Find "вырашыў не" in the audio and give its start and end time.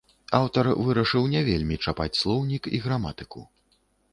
0.87-1.41